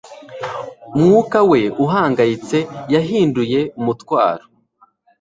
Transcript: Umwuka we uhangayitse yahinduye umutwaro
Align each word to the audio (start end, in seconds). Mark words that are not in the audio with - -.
Umwuka 0.95 1.37
we 1.49 1.61
uhangayitse 1.83 2.57
yahinduye 2.93 3.59
umutwaro 3.79 4.43